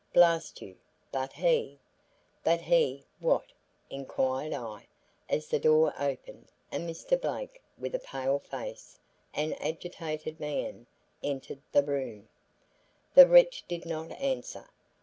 Blast 0.13 0.63
you! 0.63 0.77
but 1.11 1.31
he" 1.33 1.77
"But 2.43 2.59
he, 2.59 3.05
what?" 3.19 3.45
inquired 3.91 4.51
I, 4.51 4.87
as 5.29 5.47
the 5.47 5.59
door 5.59 5.93
opened 5.99 6.47
and 6.71 6.89
Mr. 6.89 7.21
Blake 7.21 7.61
with 7.77 7.93
a 7.93 7.99
pale 7.99 8.39
face 8.39 8.97
and 9.31 9.53
agitated 9.61 10.39
mien 10.39 10.87
entered 11.21 11.61
the 11.71 11.83
room. 11.83 12.29
The 13.13 13.27
wretch 13.27 13.63
did 13.67 13.85
not 13.85 14.11
answer. 14.13 14.65